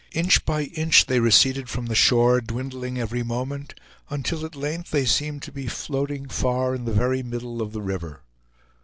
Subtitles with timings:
[0.13, 5.05] Inch by inch they receded from the shore, dwindling every moment, until at length they
[5.05, 8.23] seemed to be floating far in the very middle of the river.